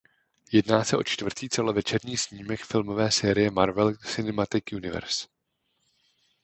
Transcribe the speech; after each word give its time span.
Jedná 0.51 0.83
se 0.83 0.97
o 0.97 1.03
čtvrtý 1.03 1.49
celovečerní 1.49 2.17
snímek 2.17 2.63
filmové 2.65 3.11
série 3.11 3.51
Marvel 3.51 3.95
Cinematic 3.95 4.63
Universe. 4.73 5.27